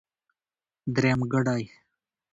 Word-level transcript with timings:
درېمګړی. 0.95 1.63